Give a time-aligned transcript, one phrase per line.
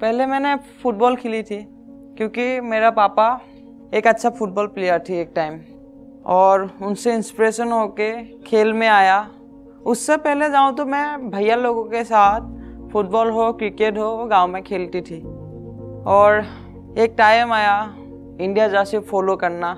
[0.00, 1.58] पहले मैंने फुटबॉल खेली थी,
[2.16, 3.40] क्योंकि मेरा पापा
[3.94, 5.60] एक अच्छा फुटबॉल प्लेयर थी एक टाइम
[6.26, 8.12] और उनसे इंस्पिरेशन होके
[8.42, 9.18] खेल में आया।
[9.86, 14.62] उससे पहले जाऊँ तो मैं भैया लोगों के साथ फुटबॉल हो, क्रिकेट हो गाँव में
[14.62, 15.20] खेलती थी।
[16.06, 16.44] और
[16.98, 17.82] एक टाइम आया
[18.40, 19.72] इंडिया जर्सी फॉलो करना।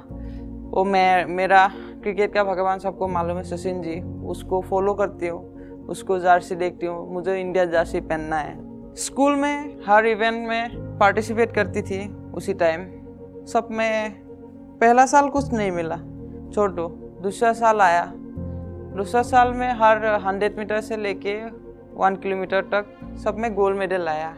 [0.70, 1.66] वो मैं, मेरा
[2.02, 6.86] क्रिकेट का भगवान सबको मालूम है, सचिन जी, उसको फॉलो करती हूँ, उसको जर्सी देखती
[6.86, 8.54] हूँ, मुझे इंडिया जर्सी पहनना है।
[8.96, 11.98] स्कूल में हर इवेंट में पार्टिसिपेट करती थी
[12.34, 12.84] उसी टाइम
[13.46, 14.22] सब में
[14.80, 15.96] पहला साल कुछ नहीं मिला।
[16.54, 16.88] छोटो
[17.22, 18.04] दूसरा साल आया।
[18.96, 21.36] दूसरा साल में हर हंड्रेड मीटर से लेके
[21.94, 24.34] वन किलोमीटर तक सब में गोल्ड मेडल आया।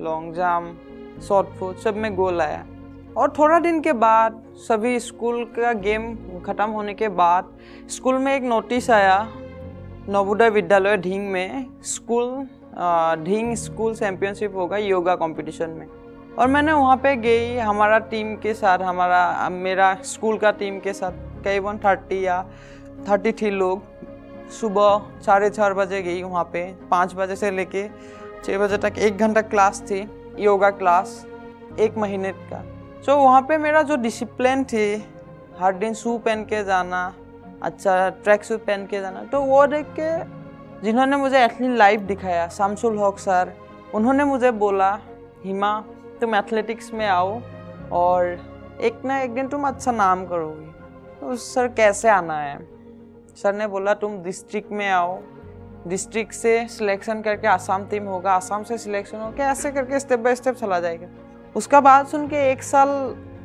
[0.00, 2.64] लॉन्ग जम्प शॉर्ट फुट सब में गोल आया।
[3.16, 6.14] और थोड़ा दिन के बाद सभी स्कूल का गेम
[6.46, 7.52] ख़त्म होने के बाद
[7.90, 9.22] स्कूल में एक नोटिस आया।
[10.08, 12.46] नवोदय विद्यालय ढींग में स्कूल
[13.24, 15.86] ढींग स्कूल चैम्पियनशिप होगा योगा कंपटीशन में।
[16.38, 20.92] और मैंने वहाँ पे गई, हमारा टीम के साथ, हमारा, मेरा स्कूल का टीम के
[20.92, 22.42] साथ कई वन थर्टी या
[23.08, 27.88] थर्टी थ्री लोग सुबह साढ़े चार बजे गई वहाँ पे, पाँच बजे से लेके
[28.44, 30.06] छः बजे तक एक घंटा क्लास थी,
[30.38, 31.24] योगा क्लास
[31.80, 32.64] एक महीने का।
[33.06, 35.04] तो वहाँ पे मेरा जो डिसिप्लिन थी,
[35.58, 37.12] हर दिन शू पहन के जाना
[37.62, 40.10] अच्छा ट्रैक सूट पहन के जाना तो वो देख के
[40.84, 43.52] जिन्होंने मुझे एथलीट लाइफ दिखाया शामसुल हक सर
[43.94, 44.90] उन्होंने मुझे बोला,
[45.44, 45.80] हिमा,
[46.20, 47.40] तुम एथलेटिक्स में आओ
[47.92, 50.70] और एक ना एक दिन तुम अच्छा नाम करोगी.
[51.20, 52.58] तो सर कैसे आना है?
[53.36, 55.18] सर ने बोला, तुम डिस्ट्रिक्ट में आओ
[55.88, 60.34] डिस्ट्रिक्ट से सिलेक्शन करके आसाम टीम होगा आसाम से सिलेक्शन होगा, ऐसे करके स्टेप बाय
[60.34, 61.06] स्टेप चला जाएगा.
[61.56, 62.88] उसका बात सुन के एक साल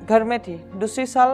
[0.10, 1.30] घर में थी, दूसरी साल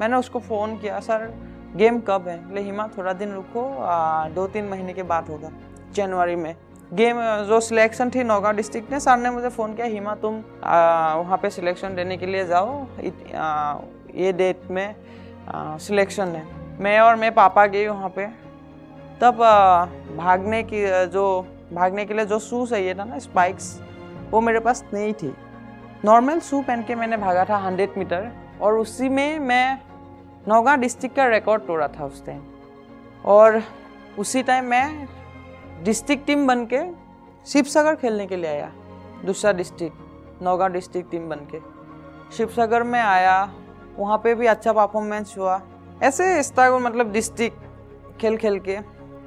[0.00, 1.30] मैंने उसको फ़ोन किया सर
[1.76, 2.38] गेम कब है?
[2.54, 5.50] ले हिमा थोड़ा दिन रुको आ, दो तीन महीने के बाद होगा
[5.92, 6.54] जनवरी में।
[6.94, 11.38] गेम जो सिलेक्शन थी नौगांव डिस्ट्रिक्ट ने सर ने मुझे फ़ोन किया हिमा तुम वहाँ
[11.38, 13.78] पे सिलेक्शन देने के लिए जाओ इत, आ,
[14.14, 14.94] ये डेट में
[15.80, 16.46] सिलेक्शन है।
[16.80, 18.26] मैं और मैं पापा गई वहाँ पे।
[19.20, 19.84] तब आ,
[20.16, 21.24] भागने की जो
[21.72, 23.80] भागने के लिए जो शू चाहिए था ना स्पाइक्स
[24.30, 25.34] वो मेरे पास नहीं थी।
[26.04, 28.28] नॉर्मल शू पहन के मैंने भागा था हंड्रेड मीटर
[28.60, 29.80] और उसी में मैं
[30.46, 32.42] नौगा डिस्ट्रिक्ट का रिकॉर्ड तोड़ा था उस टाइम
[33.24, 33.62] और
[34.18, 35.06] उसी टाइम मैं
[35.84, 36.80] डिस्ट्रिक्ट टीम बन के
[37.46, 38.70] शिवसागर खेलने के लिए आया,
[39.24, 39.96] दूसरा डिस्ट्रिक्ट,
[40.42, 41.60] नौगा डिस्ट्रिक्ट टीम बन के
[42.36, 43.52] शिवसागर में आया,
[43.98, 45.60] वहाँ पे भी अच्छा परफॉर्मेंस हुआ।
[46.02, 48.78] ऐसे स्टार मतलब डिस्ट्रिक्ट खेल खेल के।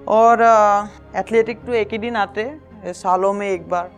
[0.08, 0.42] और
[1.16, 2.52] एथलेटिक तो एक ही दिन आते,
[2.86, 3.92] सालों में एक बार।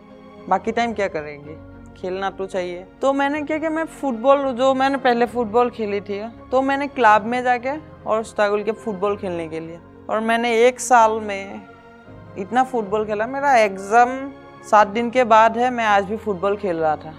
[0.48, 1.56] बाकी टाइम क्या करेंगे?
[1.94, 6.20] खेलना तो चाहिए। तो मैंने क्या कि मैं फुटबॉल जो मैंने पहले फुटबॉल खेली थी
[6.50, 9.78] तो मैंने क्लब में जाके और स्ट्रगल के फुटबॉल खेलने के लिए।
[10.10, 11.60] और मैंने एक साल में
[12.38, 14.30] इतना फुटबॉल खेला, मेरा एग्ज़ाम
[14.70, 17.12] सात दिन के बाद है, मैं आज भी फुटबॉल खेल रहा था।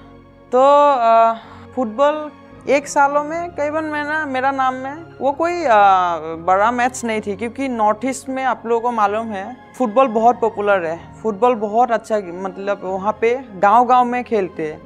[0.52, 2.30] तो फुटबॉल
[2.66, 7.22] एक सालों में कई बार मैं मेरा नाम में वो कोई आ, बड़ा मैच नहीं
[7.22, 11.56] थी क्योंकि नॉर्थ ईस्ट में आप लोगों को मालूम है फुटबॉल बहुत पॉपुलर है। फुटबॉल
[11.56, 14.82] बहुत अच्छा मतलब वहाँ पे गांव-गांव में खेलते हैं।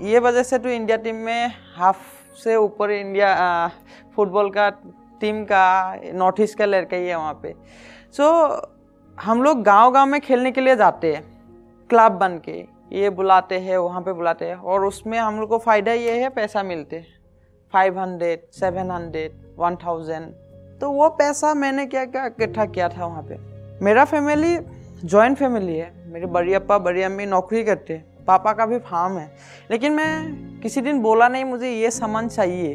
[0.00, 3.70] ये वजह से तो इंडिया टीम में हाफ़ से ऊपर इंडिया
[4.16, 4.68] फुटबॉल का
[5.20, 5.64] टीम का
[6.14, 7.54] नॉर्थ ईस्ट का लड़का ही है वहाँ पे।
[8.12, 8.68] सो so,
[9.18, 11.24] हम लोग गांव-गांव में खेलने के लिए जाते हैं
[11.90, 12.58] क्लब बन के।
[12.92, 16.28] ये बुलाते हैं वहाँ पे बुलाते हैं और उसमें हम लोग को फ़ायदा ये है
[16.30, 17.22] पैसा मिलते हैं।
[17.74, 20.32] Five hundred seven hundred one thousand
[20.80, 23.36] तो वो पैसा मैंने क्या क्या इकट्ठा किया था वहाँ पे।
[23.84, 24.56] मेरा फैमिली
[25.04, 29.18] जॉइंट फैमिली है। मेरे बड़ी अप्पा बड़ी अम्मी नौकरी करते हैं। पापा का भी फार्म
[29.18, 29.30] है।
[29.70, 32.74] लेकिन मैं किसी दिन बोला नहीं, मुझे ये सामान चाहिए।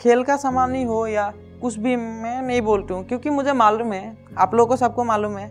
[0.00, 1.32] खेल का सामान ही हो या
[1.62, 5.36] कुछ भी मैं नहीं बोलती हूँ। क्योंकि मुझे मालूम है, आप लोगों को सबको मालूम
[5.38, 5.46] है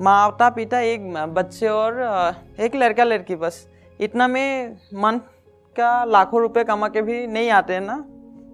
[0.00, 2.00] माता पिता एक बच्चे और
[2.60, 3.66] एक लड़का लड़की बस।
[4.00, 5.20] इतना में मन
[5.76, 8.04] का लाखों रुपए कमा के भी नहीं आते हैं ना।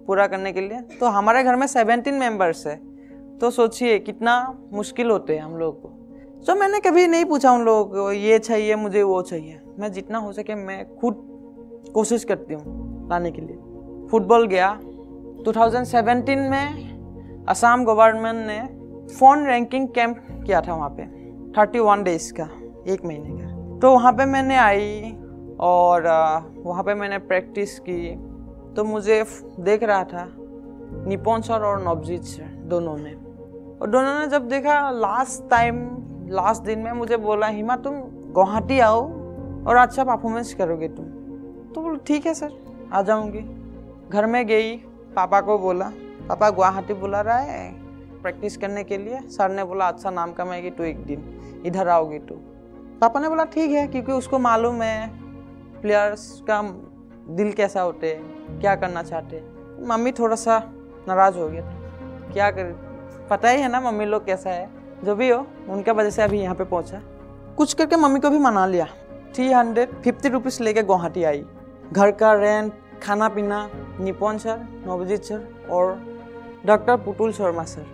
[0.09, 2.75] पूरा करने के लिए। तो हमारे घर में सेवेंटीन मेंबर्स है।
[3.37, 5.87] तो सोचिए कितना मुश्किल होते हैं हम लोग को।
[6.47, 10.17] तो मैंने कभी नहीं पूछा उन लोगों को, ये चाहिए, मुझे वो चाहिए। मैं जितना
[10.17, 11.15] हो सके मैं खुद
[11.93, 14.79] कोशिश करती हूँ लाने के लिए। फुटबॉल गया।
[15.45, 18.59] 2017 में असम गवर्नमेंट ने
[19.15, 21.03] फ़ोन रैंकिंग कैंप किया था वहाँ पे।
[21.51, 22.49] 31 डेज़ का,
[22.87, 25.17] एक महीने का। तो वहाँ पे मैंने आई
[25.59, 26.01] और,
[26.65, 28.28] वहाँ पे मैंने प्रैक्टिस की।
[28.75, 29.23] तो मुझे
[29.59, 30.27] देख रहा था
[31.07, 33.13] निपोन सर और नवजीत सर दोनों ने
[33.75, 35.87] और दोनों ने जब देखा लास्ट टाइम
[36.31, 37.93] लास्ट दिन में मुझे बोला, हिमा, तुम
[38.31, 39.01] गुवाहाटी आओ
[39.67, 41.05] और अच्छा परफॉर्मेंस करोगे तुम।
[41.73, 42.51] तो बोलो, ठीक है सर,
[42.93, 43.39] आ जाऊँगी।
[44.09, 44.75] घर में गई,
[45.15, 45.91] पापा को बोला,
[46.29, 47.71] पापा गुवाहाटी बुला रहा है
[48.21, 51.23] प्रैक्टिस करने के लिए। सर ने बोला अच्छा नाम कमाएगी तो एक दिन,
[51.65, 52.35] इधर आओगी तो।
[53.01, 55.09] पापा ने बोला, ठीक है, क्योंकि उसको मालूम है
[55.81, 56.61] प्लेयर्स का
[57.29, 58.13] दिल कैसा होते,
[58.61, 59.43] क्या करना चाहते।
[59.85, 60.59] मम्मी थोड़ा सा
[61.07, 61.61] नाराज़ हो गया।
[62.33, 62.71] क्या कर,
[63.29, 64.69] पता ही है ना मम्मी लोग कैसा है।
[65.03, 67.01] जो भी हो, उनके वजह से अभी यहाँ पे पहुँचा।
[67.57, 68.85] कुछ करके मम्मी को भी मना लिया।
[69.35, 71.45] थ्री हंड्रेड, फिफ्टी रुपीज़ लेके गुवाहाटी आई।
[71.93, 72.73] घर का रेंट
[73.03, 76.01] खाना पीना, निपन सर, नवजीत सर और
[76.65, 77.85] doctor Putul Sharma sir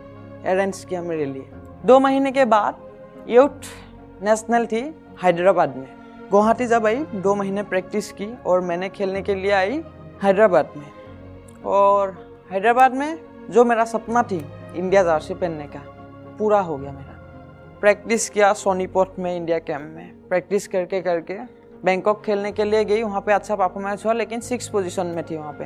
[0.45, 1.49] arrange किया मेरे लिए।
[1.85, 2.77] दो महीने के बाद
[3.27, 3.69] यूथ
[4.23, 4.81] नेशनल थी
[5.23, 5.94] हैदराबाद में।
[6.31, 9.83] गुवाहाटी जब आई, दो महीने प्रैक्टिस की और मैंने खेलने के लिए आई
[10.23, 10.91] हैदराबाद में।
[11.65, 13.19] और हैदराबाद में
[13.49, 14.45] जो मेरा सपना थी,
[14.75, 15.79] इंडिया जर्सी पहनने का,
[16.39, 17.13] पूरा हो गया मेरा।
[17.81, 21.37] प्रैक्टिस किया सोनीपत में, इंडिया कैंप में। प्रैक्टिस करके करके
[21.83, 25.37] बैंकॉक खेलने के लिए गई, वहाँ पे अच्छा परफॉर्मेंस हुआ, लेकिन सिक्स पोजीशन में थी
[25.37, 25.65] वहाँ पे।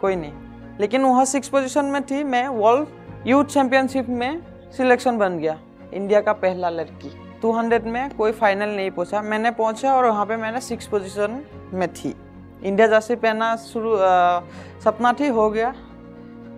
[0.00, 0.32] कोई नहीं।
[0.80, 2.88] लेकिन वहाँ सिक्स पोजीशन में थी, मैं वर्ल्ड
[3.26, 4.42] यूथ चैंपियनशिप में
[4.72, 5.60] सिलेक्शन बन गया,
[5.94, 10.36] इंडिया का पहला लड़की। 200 में कोई फाइनल नहीं पहुँचा मैंने पहुँचा और वहाँ पे
[10.36, 11.42] मैंने सिक्स पोजीशन
[11.72, 12.14] में थी।
[12.64, 13.96] इंडिया जैसे पहना शुरू
[14.84, 15.74] सपना थी, हो गया।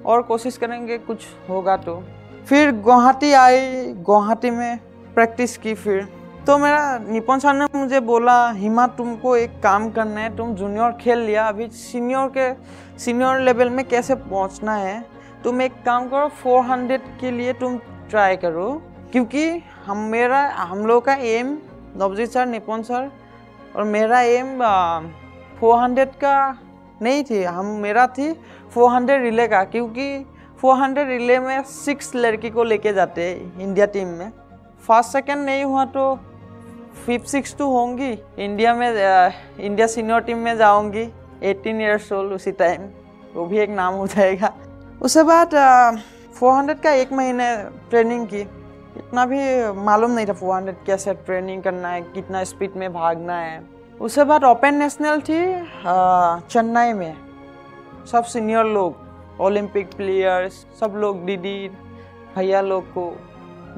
[0.06, 2.02] और कोशिश करेंगे कुछ होगा तो।
[2.48, 4.78] फिर गुवाहाटी आई, गुवाहाटी में
[5.14, 6.08] प्रैक्टिस की फिर।
[6.46, 10.92] तो मेरा निपन सर ने मुझे बोला, हिमा, तुमको एक काम करना है। तुम जूनियर
[10.92, 12.54] खेल लिया। अभी सीनियर के
[12.98, 15.04] सीनियर लेवल में कैसे पहुँचना है?
[15.44, 17.78] तुम एक काम करो 400 के लिए तुम
[18.10, 18.82] ट्राई करो।
[19.12, 21.56] क्योंकि हम मेरा, हम लोग का एम
[21.96, 23.10] नवजीत सर निपुण सर
[23.76, 24.58] और मेरा एम
[25.60, 26.34] फोर हंड्रेड का
[27.02, 28.32] नहीं थी। हम, मेरा थी
[28.74, 30.24] फोर हंड्रेड रिले का क्योंकि
[30.60, 34.30] फोर हंड्रेड रिले में सिक्स लड़की को लेके जाते हैं इंडिया टीम में।
[34.88, 36.14] फ़र्स्ट सेकंड नहीं हुआ तो
[37.06, 41.08] फिफ्थ सिक्स तो होंगी। इंडिया में इंडिया सीनियर टीम में जाऊँगी।
[41.42, 42.88] एटीन ईयर्स ओल्ड उसी टाइम
[43.34, 44.52] वो भी एक नाम हो जाएगा।
[45.02, 45.54] उसके बाद
[46.34, 47.54] फोर हंड्रेड का एक महीने
[47.90, 48.46] ट्रेनिंग की।
[49.10, 49.38] इतना भी
[49.76, 53.62] मालूम नहीं था फोर हंड्रेड कैसे ट्रेनिंग करना है, कितना स्पीड में भागना है।
[54.00, 55.38] उसके बाद ओपन नेशनल थी
[56.46, 57.16] चेन्नई में।
[58.06, 61.68] सब सीनियर लोग ओलंपिक प्लेयर्स सब लोग, दीदी,
[62.36, 63.06] भैया लोग को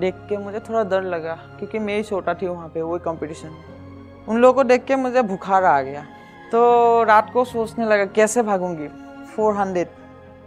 [0.00, 3.54] देख के मुझे थोड़ा डर लगा, क्योंकि मैं ही छोटा थी वहाँ पे, वही कंपटीशन
[4.28, 6.04] उन लोगों को देख के मुझे बुखार आ गया।
[6.52, 8.88] तो रात को सोचने लगा, कैसे भागूँगी?
[9.36, 9.88] फोर हंड्रेड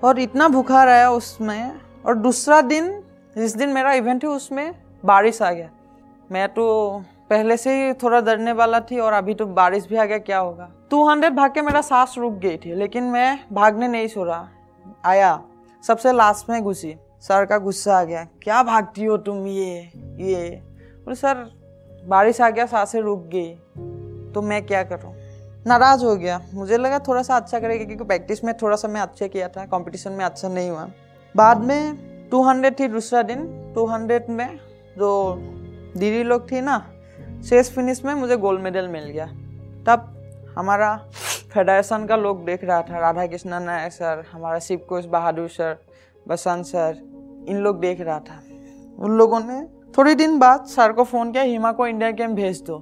[0.03, 1.71] और इतना बुखार आया उसमें,
[2.05, 3.01] और दूसरा दिन
[3.35, 4.73] जिस दिन मेरा इवेंट है, उसमें
[5.05, 5.69] बारिश आ गया।
[6.31, 10.05] मैं तो पहले से ही थोड़ा डरने वाला थी और अभी तो बारिश भी आ
[10.05, 10.69] गया, क्या होगा?
[10.91, 14.47] टू हंड्रेड भाग के मेरा सांस रुक गई थी, लेकिन मैं भागने नहीं छोड़ा।
[15.05, 15.41] आया,
[15.83, 19.79] सबसे लास्ट में घुसी। सर का गुस्सा आ गया, क्या भागती हो तुम ये
[20.19, 20.61] ये?
[21.05, 21.45] बोले, सर,
[22.07, 23.53] बारिश आ गया, साँसें रुक गई
[24.33, 25.13] तो मैं क्या करूँ?
[25.67, 29.01] नाराज़ हो गया। मुझे लगा थोड़ा सा अच्छा करेगा, क्योंकि प्रैक्टिस में थोड़ा सा मैं
[29.01, 30.87] अच्छा किया था कंपटीशन में अच्छा नहीं हुआ।
[31.35, 33.45] बाद में टू हंड्रेड थी दूसरा दिन,
[33.75, 34.59] टू हंड्रेड में
[34.97, 35.35] जो
[35.97, 36.77] दीदी लोग थी ना,
[37.49, 39.25] शेष फिनिश में मुझे गोल्ड मेडल मिल गया।
[39.87, 40.11] तब
[40.57, 40.95] हमारा
[41.53, 45.77] फेडरेशन का लोग देख रहा था राधा कृष्णा नायक सर हमारा शिव कोश बहादुर सर
[46.27, 46.97] बसंत सर
[47.49, 48.41] इन लोग देख रहा था।
[48.99, 49.61] उन लोगों ने
[49.97, 52.77] थोड़ी दिन बाद सर को फ़ोन किया, हिमा को इंडिया गेम भेज दो।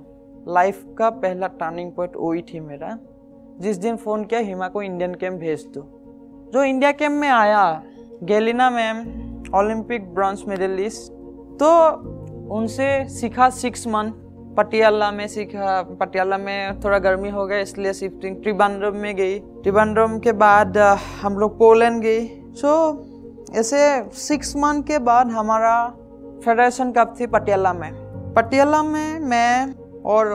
[0.48, 2.98] लाइफ का पहला टर्निंग पॉइंट वही थी मेरा।
[3.60, 5.82] जिस दिन फ़ोन किया, हिमा को इंडियन गेम भेज दो।
[6.54, 7.84] जो इंडिया गेम में आया,
[8.24, 9.04] Galina ma'am
[9.56, 11.12] Olympic bronze medallist
[11.60, 11.70] तो
[12.56, 14.12] उनसे सीखा सिक्स मंथ
[14.58, 20.18] पटियाला में सीखा, पटियाला में थोड़ा गर्मी हो गया, इसलिए शिफ्टिंग त्रिबांड्रम में गई। त्रिबांड्रम
[20.20, 20.78] के बाद
[21.22, 22.74] हम लोग पोलैंड गई सो
[23.56, 23.80] ऐसे
[24.18, 25.76] सिक्स मंथ के बाद हमारा
[26.46, 27.92] फेडरेशन कप थी पटियाला में।
[28.36, 29.74] पटियाला में मैं
[30.06, 30.30] और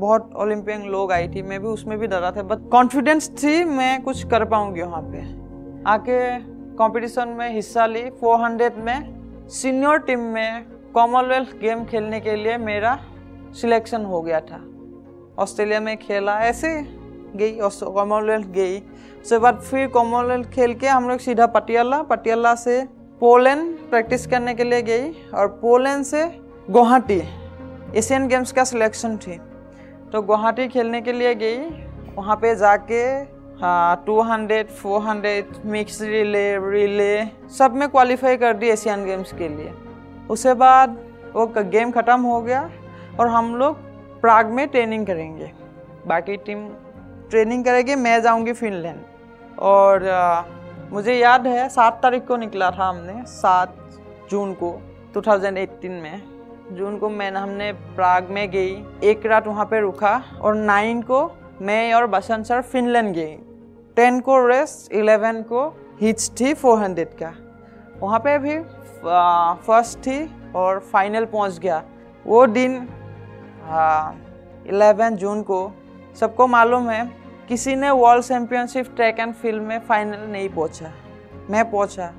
[0.00, 4.02] बहुत ओलंपियन लोग आई थी, मैं भी उसमें भी डरा था बट कॉन्फिडेंस थी, मैं
[4.02, 5.20] कुछ कर पाऊँगी वहाँ पे।
[5.90, 6.20] आके
[6.82, 12.98] कंपटीशन में हिस्सा ली। 400 में सीनियर टीम में कॉमनवेल्थ गेम खेलने के लिए मेरा
[13.60, 14.58] सिलेक्शन हो गया था।
[15.38, 16.68] ऑस्ट्रेलिया में खेला, ऐसे
[17.36, 22.82] गई कॉमनवेल्थ गई। उसके बाद फिर कॉमनवेल्थ खेल के हम लोग सीधा पटियाला पटियाला से
[23.20, 26.24] पोलैंड प्रैक्टिस करने के लिए गई और पोलैंड से
[26.70, 27.22] गुवाहाटी
[27.98, 29.38] एशियन गेम्स का सिलेक्शन थी।
[30.12, 31.58] तो गुवाहाटी खेलने के लिए गई,
[32.14, 33.02] वहाँ पे जाके
[33.62, 37.24] हाँ two hundred four hundred mix relay relay
[37.56, 39.72] सब में क्वालिफाई कर दी एशियन गेम्स के लिए।
[40.30, 40.96] उसके बाद
[41.34, 42.62] वो गेम ख़त्म हो गया
[43.20, 43.76] और हम लोग
[44.20, 45.50] प्राग में ट्रेनिंग करेंगे।
[46.06, 46.66] बाकी टीम
[47.30, 48.98] ट्रेनिंग करेगी मैं जाऊँगी फिनलैंड
[49.60, 50.42] और आ,
[50.90, 53.76] मुझे याद है सात तारीख को निकला था हमने सात
[54.30, 54.72] जून को
[55.14, 56.22] 2018 में।
[56.72, 61.24] जून को मैं हमने प्राग में गई एक रात वहाँ पे रुका और नाइन को
[61.62, 63.38] मैं और बसंत सर फिनलैंड गई।
[63.96, 65.66] टेन को रेस्ट इलेवन को
[66.00, 67.32] हिच थी फोर हंड्रेड का।
[68.00, 68.58] वहाँ पे भी
[69.66, 70.18] फ़र्स्ट थी
[70.56, 71.82] और फाइनल पहुँच गया।
[72.24, 72.76] वो दिन
[74.68, 75.60] इलेवन जून को
[76.16, 77.04] सबको मालूम है,
[77.48, 80.92] किसी ने world championship track and field में फाइनल नहीं पहुँचा।
[81.50, 82.12] मैं पहुँचा।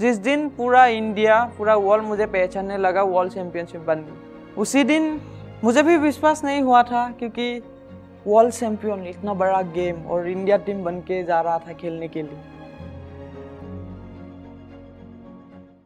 [0.00, 5.20] जिस दिन पूरा इंडिया पूरा वर्ल्ड मुझे पहचानने लगा वर्ल्ड चैम्पियनशिप बन गई उसी दिन
[5.64, 7.62] मुझे भी विश्वास नहीं हुआ था, क्योंकि
[8.26, 12.22] वर्ल्ड चैम्पियन इतना बड़ा गेम और इंडिया टीम बन के जा रहा था खेलने के
[12.22, 12.38] लिए।